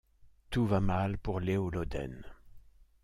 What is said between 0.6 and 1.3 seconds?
va mal